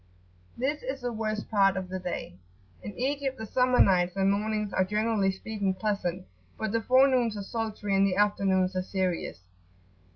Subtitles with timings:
[0.57, 2.33] This is the worst part of the day.
[2.81, 6.23] In Egypt the summer nights and mornings are, generally speaking, [p.78]pleasant,
[6.57, 9.41] but the forenoons are sultry, and the afternoons are serious.